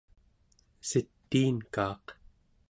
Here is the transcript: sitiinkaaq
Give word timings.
sitiinkaaq 0.89 2.05